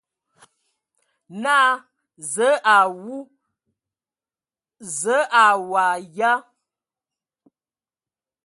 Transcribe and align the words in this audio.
Naa: 1.41 1.71
Zǝə 2.31 2.47
a 2.75 2.77
wu! 3.01 3.17
Zǝə 4.97 5.17
a 5.43 5.43
waag 5.69 6.03
ya? 6.17 6.31